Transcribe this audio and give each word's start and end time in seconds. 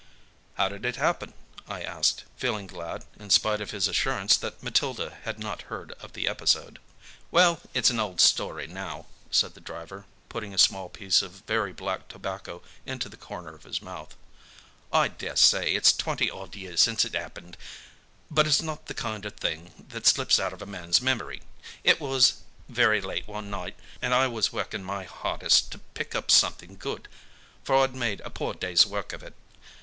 "How 0.55 0.67
did 0.67 0.83
it 0.83 0.95
happen?" 0.95 1.35
I 1.67 1.83
asked, 1.83 2.23
feeling 2.35 2.65
glad, 2.65 3.05
in 3.19 3.29
spite 3.29 3.61
of 3.61 3.69
his 3.69 3.87
assurance, 3.87 4.35
that 4.35 4.63
Matilda 4.63 5.15
had 5.25 5.37
not 5.37 5.61
heard 5.69 5.91
of 5.99 6.13
the 6.13 6.27
episode. 6.27 6.79
"Well, 7.29 7.61
it's 7.75 7.91
an 7.91 7.99
old 7.99 8.19
story 8.19 8.65
now," 8.65 9.05
said 9.29 9.53
the 9.53 9.61
driver, 9.61 10.05
putting 10.27 10.55
a 10.55 10.57
small 10.57 10.89
piece 10.89 11.21
of 11.21 11.43
very 11.45 11.71
black 11.71 12.07
tobacco 12.07 12.63
into 12.83 13.09
the 13.09 13.15
corner 13.15 13.53
of 13.53 13.61
his 13.61 13.79
mouth. 13.79 14.15
"I 14.91 15.07
daresay 15.07 15.73
it's 15.75 15.93
twenty 15.93 16.31
odd 16.31 16.55
years 16.55 16.81
since 16.81 17.05
it 17.05 17.13
happened, 17.13 17.55
but 18.31 18.47
it's 18.47 18.59
not 18.63 18.87
the 18.87 18.95
kind 18.95 19.23
o' 19.23 19.29
thing 19.29 19.85
as 19.93 20.07
slips 20.07 20.39
out 20.39 20.51
of 20.51 20.63
a 20.63 20.65
man's 20.65 20.99
memory. 20.99 21.43
It 21.83 21.99
was 21.99 22.37
very 22.67 23.01
late 23.01 23.27
one 23.27 23.51
night, 23.51 23.75
and 24.01 24.15
I 24.15 24.25
was 24.25 24.51
working 24.51 24.83
my 24.83 25.03
hardest 25.03 25.71
to 25.73 25.77
pick 25.77 26.15
up 26.15 26.31
something 26.31 26.75
good, 26.75 27.07
for 27.63 27.83
I'd 27.83 27.93
made 27.95 28.21
a 28.21 28.31
poor 28.31 28.55
day's 28.55 28.87
work 28.87 29.13
of 29.13 29.21
it. 29.21 29.35